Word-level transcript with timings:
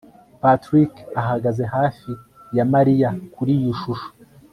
patrick 0.41 0.93
ahagaze 1.21 1.63
hafi 1.75 2.11
ya 2.57 2.63
mariya 2.73 3.09
kuri 3.33 3.51
iyo 3.59 3.73
shusho 3.81 4.09